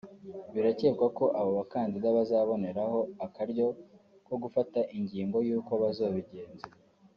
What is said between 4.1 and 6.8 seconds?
ko gufata ingingo y'uko bazobigenza